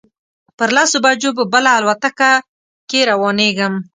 پر 0.57 0.69
لسو 0.75 0.97
بجو 1.03 1.29
به 1.37 1.43
بله 1.53 1.71
الوتکه 1.77 2.31
کې 2.89 2.99
روانېږم. 3.09 3.73